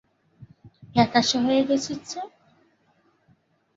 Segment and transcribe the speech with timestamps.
[0.91, 2.21] ফ্যাকাশে হয়ে গেছিস যে।